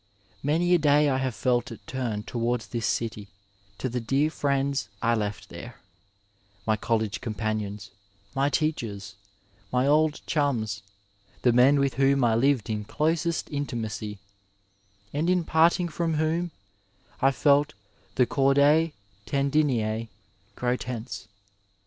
[0.41, 3.27] Many a day I have felt it turn towards this city
[3.77, 5.79] to the dear friends I left there,
[6.65, 7.91] my college companions,
[8.33, 9.13] my teachers,
[9.71, 10.81] my old chums,
[11.43, 14.17] the men with whom I lived in closest intimacy,
[15.13, 16.49] and in parting from whom
[17.21, 17.75] I felt
[18.15, 18.93] the chord®
[19.27, 20.07] tendine®
[20.55, 21.27] grow tense.